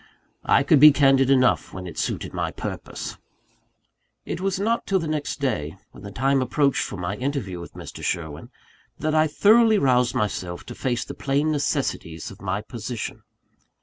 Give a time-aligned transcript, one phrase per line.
[0.47, 3.19] I could be candid enough when it suited my purpose!
[4.25, 7.75] It was not till the next day, when the time approached for my interview with
[7.75, 8.03] Mr.
[8.03, 8.49] Sherwin,
[8.97, 13.21] that I thoroughly roused myself to face the plain necessities of my position.